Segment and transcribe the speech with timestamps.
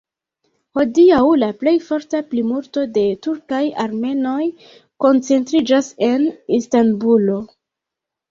[0.77, 4.47] Hodiaŭ la plej forta plimulto de turkaj armenoj
[5.05, 6.27] koncentriĝas en
[6.61, 7.37] Istanbulo.